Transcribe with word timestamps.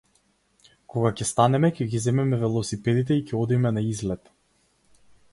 Кога 0.93 1.09
ќе 1.17 1.25
станеме 1.31 1.69
ќе 1.79 1.85
ги 1.91 1.99
земеме 2.05 2.39
велосипедите 2.43 3.17
и 3.19 3.25
ќе 3.27 3.37
одиме 3.41 3.73
на 3.77 3.83
излет. 3.91 4.33